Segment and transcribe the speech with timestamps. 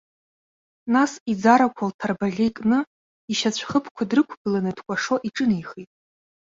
[0.93, 2.79] Нас иӡарақәа лҭарбаӷьа икны,
[3.31, 5.91] ишьацәхыԥқәа дрықәгыланы дкәашо иҿынеихеит.